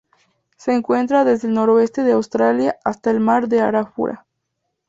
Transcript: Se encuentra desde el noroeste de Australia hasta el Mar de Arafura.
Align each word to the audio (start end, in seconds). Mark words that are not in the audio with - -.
Se 0.57 0.73
encuentra 0.73 1.23
desde 1.25 1.47
el 1.47 1.53
noroeste 1.53 2.01
de 2.03 2.13
Australia 2.13 2.75
hasta 2.83 3.11
el 3.11 3.19
Mar 3.19 3.47
de 3.47 3.61
Arafura. 3.61 4.25